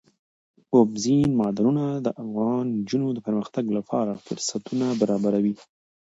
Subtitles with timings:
[0.75, 5.55] اوبزین معدنونه د افغان نجونو د پرمختګ لپاره فرصتونه برابروي.